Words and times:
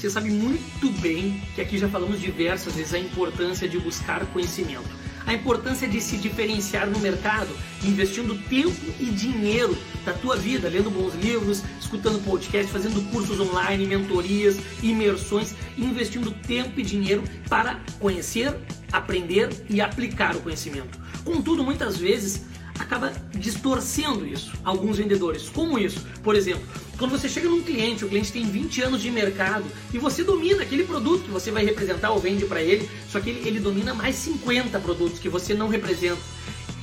Você 0.00 0.08
sabe 0.08 0.30
muito 0.30 0.90
bem 1.02 1.42
que 1.54 1.60
aqui 1.60 1.76
já 1.76 1.86
falamos 1.86 2.18
diversas 2.18 2.74
vezes 2.74 2.94
a 2.94 2.98
importância 2.98 3.68
de 3.68 3.78
buscar 3.78 4.24
conhecimento. 4.32 4.88
A 5.26 5.34
importância 5.34 5.86
de 5.86 6.00
se 6.00 6.16
diferenciar 6.16 6.88
no 6.88 6.98
mercado, 7.00 7.54
investindo 7.84 8.34
tempo 8.48 8.80
e 8.98 9.04
dinheiro 9.04 9.76
da 10.02 10.14
tua 10.14 10.36
vida, 10.36 10.70
lendo 10.70 10.90
bons 10.90 11.14
livros, 11.16 11.62
escutando 11.78 12.24
podcast, 12.24 12.72
fazendo 12.72 13.02
cursos 13.10 13.38
online, 13.40 13.86
mentorias, 13.86 14.56
imersões, 14.82 15.54
investindo 15.76 16.30
tempo 16.30 16.80
e 16.80 16.82
dinheiro 16.82 17.22
para 17.46 17.78
conhecer, 17.98 18.56
aprender 18.90 19.50
e 19.68 19.82
aplicar 19.82 20.34
o 20.34 20.40
conhecimento. 20.40 20.98
Contudo, 21.26 21.62
muitas 21.62 21.98
vezes 21.98 22.46
acaba 22.80 23.12
distorcendo 23.34 24.26
isso. 24.26 24.52
Alguns 24.64 24.96
vendedores. 24.96 25.48
Como 25.48 25.78
isso? 25.78 26.00
Por 26.22 26.34
exemplo, 26.34 26.66
quando 26.98 27.12
você 27.12 27.28
chega 27.28 27.48
num 27.48 27.62
cliente, 27.62 28.04
o 28.04 28.08
cliente 28.08 28.32
tem 28.32 28.44
20 28.44 28.82
anos 28.82 29.02
de 29.02 29.10
mercado 29.10 29.64
e 29.92 29.98
você 29.98 30.24
domina 30.24 30.62
aquele 30.62 30.84
produto 30.84 31.24
que 31.24 31.30
você 31.30 31.50
vai 31.50 31.64
representar 31.64 32.10
ou 32.10 32.18
vende 32.18 32.46
para 32.46 32.62
ele, 32.62 32.88
só 33.08 33.20
que 33.20 33.30
ele, 33.30 33.46
ele 33.46 33.60
domina 33.60 33.94
mais 33.94 34.16
50 34.16 34.78
produtos 34.80 35.18
que 35.18 35.28
você 35.28 35.54
não 35.54 35.68
representa. 35.68 36.20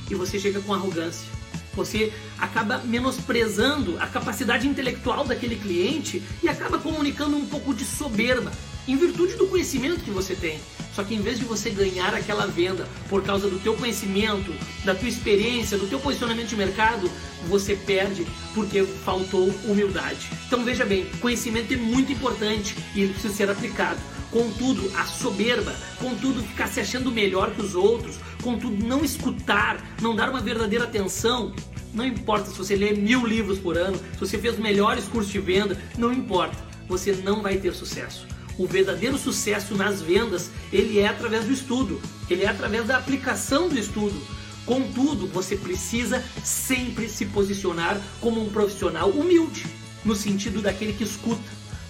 E 0.08 0.14
você 0.14 0.38
chega 0.38 0.60
com 0.60 0.72
arrogância. 0.72 1.26
Você 1.74 2.12
acaba 2.38 2.78
menosprezando 2.78 3.96
a 4.00 4.06
capacidade 4.06 4.66
intelectual 4.66 5.24
daquele 5.24 5.56
cliente 5.56 6.22
e 6.42 6.48
acaba 6.48 6.78
comunicando 6.78 7.36
um 7.36 7.46
pouco 7.46 7.74
de 7.74 7.84
soberba, 7.84 8.50
em 8.86 8.96
virtude 8.96 9.34
do 9.34 9.46
conhecimento 9.46 10.02
que 10.02 10.10
você 10.10 10.34
tem. 10.34 10.58
Só 10.98 11.04
que 11.04 11.14
em 11.14 11.20
vez 11.20 11.38
de 11.38 11.44
você 11.44 11.70
ganhar 11.70 12.12
aquela 12.12 12.44
venda 12.44 12.88
por 13.08 13.22
causa 13.22 13.48
do 13.48 13.60
teu 13.60 13.76
conhecimento, 13.76 14.52
da 14.84 14.96
tua 14.96 15.08
experiência, 15.08 15.78
do 15.78 15.86
teu 15.86 16.00
posicionamento 16.00 16.48
de 16.48 16.56
mercado, 16.56 17.08
você 17.48 17.76
perde 17.76 18.26
porque 18.52 18.82
faltou 18.82 19.48
humildade. 19.64 20.28
Então 20.48 20.64
veja 20.64 20.84
bem, 20.84 21.06
conhecimento 21.20 21.72
é 21.72 21.76
muito 21.76 22.10
importante 22.10 22.74
e 22.96 23.02
ele 23.02 23.12
precisa 23.12 23.32
ser 23.32 23.48
aplicado. 23.48 24.00
Contudo, 24.32 24.90
a 24.96 25.04
soberba, 25.04 25.72
contudo, 26.00 26.42
ficar 26.42 26.66
se 26.66 26.80
achando 26.80 27.12
melhor 27.12 27.52
que 27.52 27.62
os 27.62 27.76
outros, 27.76 28.16
contudo, 28.42 28.84
não 28.84 29.04
escutar, 29.04 29.80
não 30.02 30.16
dar 30.16 30.28
uma 30.28 30.40
verdadeira 30.40 30.84
atenção, 30.84 31.54
não 31.94 32.04
importa 32.04 32.50
se 32.50 32.58
você 32.58 32.74
lê 32.74 32.92
mil 32.92 33.24
livros 33.24 33.60
por 33.60 33.78
ano, 33.78 33.96
se 34.14 34.18
você 34.18 34.36
fez 34.36 34.54
os 34.54 34.60
melhores 34.60 35.04
cursos 35.04 35.30
de 35.30 35.38
venda, 35.38 35.80
não 35.96 36.12
importa, 36.12 36.56
você 36.88 37.12
não 37.12 37.40
vai 37.40 37.56
ter 37.56 37.72
sucesso 37.72 38.26
o 38.58 38.66
verdadeiro 38.66 39.16
sucesso 39.16 39.74
nas 39.74 40.02
vendas, 40.02 40.50
ele 40.72 40.98
é 40.98 41.06
através 41.06 41.44
do 41.44 41.52
estudo, 41.52 42.00
ele 42.28 42.42
é 42.42 42.48
através 42.48 42.86
da 42.86 42.96
aplicação 42.96 43.68
do 43.68 43.78
estudo. 43.78 44.20
Contudo, 44.66 45.26
você 45.28 45.56
precisa 45.56 46.22
sempre 46.44 47.08
se 47.08 47.24
posicionar 47.26 47.98
como 48.20 48.44
um 48.44 48.50
profissional 48.50 49.08
humilde, 49.08 49.64
no 50.04 50.14
sentido 50.14 50.60
daquele 50.60 50.92
que 50.92 51.04
escuta, 51.04 51.40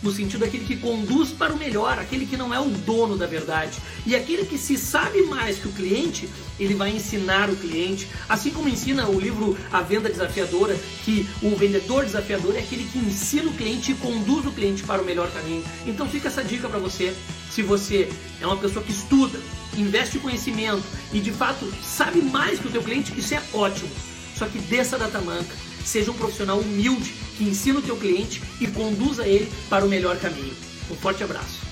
no 0.02 0.12
sentido 0.12 0.40
daquele 0.40 0.64
que 0.64 0.76
conduz 0.76 1.30
para 1.30 1.52
o 1.52 1.56
melhor, 1.56 1.98
aquele 1.98 2.26
que 2.26 2.36
não 2.36 2.54
é 2.54 2.60
o 2.60 2.68
dono 2.68 3.16
da 3.16 3.26
verdade. 3.26 3.78
E 4.06 4.14
aquele 4.14 4.44
que 4.44 4.58
se 4.58 4.76
sabe 4.76 5.22
mais 5.22 5.58
que 5.58 5.68
o 5.68 5.72
cliente, 5.72 6.28
ele 6.58 6.74
vai 6.74 6.90
ensinar 6.90 7.50
o 7.50 7.56
cliente, 7.56 8.08
assim 8.28 8.50
como 8.50 8.68
ensina 8.68 9.08
o 9.08 9.18
livro 9.18 9.56
A 9.72 9.80
Venda 9.82 10.08
Desafiadora, 10.08 10.78
que 11.04 11.28
o 11.42 11.54
vendedor 11.56 12.04
desafiador 12.04 12.56
é 12.56 12.60
aquele 12.60 12.84
que 12.84 12.98
ensina 12.98 13.50
o 13.50 13.54
cliente 13.54 13.92
e 13.92 13.94
conduz 13.94 14.46
o 14.46 14.52
cliente 14.52 14.82
para 14.82 15.02
o 15.02 15.04
melhor 15.04 15.30
caminho. 15.32 15.64
Então 15.86 16.08
fica 16.08 16.28
essa 16.28 16.44
dica 16.44 16.68
para 16.68 16.78
você, 16.78 17.14
se 17.50 17.62
você 17.62 18.08
é 18.40 18.46
uma 18.46 18.56
pessoa 18.56 18.84
que 18.84 18.92
estuda, 18.92 19.40
investe 19.76 20.18
conhecimento 20.18 20.84
e 21.12 21.20
de 21.20 21.32
fato 21.32 21.72
sabe 21.82 22.20
mais 22.20 22.58
que 22.58 22.68
o 22.68 22.70
teu 22.70 22.82
cliente, 22.82 23.12
isso 23.18 23.34
é 23.34 23.42
ótimo. 23.52 23.90
Só 24.36 24.46
que 24.46 24.58
desça 24.60 24.96
da 24.96 25.08
tamanca, 25.08 25.52
seja 25.84 26.10
um 26.10 26.14
profissional 26.14 26.58
humilde 26.58 27.14
que 27.36 27.44
ensina 27.44 27.78
o 27.78 27.82
teu 27.82 27.96
cliente 27.96 28.42
e 28.60 28.66
conduza 28.66 29.26
ele 29.26 29.50
para 29.68 29.84
o 29.84 29.88
melhor 29.88 30.18
caminho. 30.18 30.54
Um 30.90 30.94
forte 30.96 31.22
abraço. 31.22 31.67